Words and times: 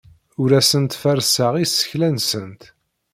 Ur 0.41 0.49
asent-ferrseɣ 0.59 1.53
isekla-nsent. 1.63 2.61